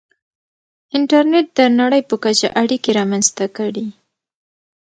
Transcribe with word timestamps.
•انټرنېټ 0.95 1.47
د 1.57 1.59
نړۍ 1.79 2.01
په 2.09 2.15
کچه 2.23 2.47
اړیکې 2.61 2.91
رامنځته 2.99 3.45
کړې. 3.57 3.85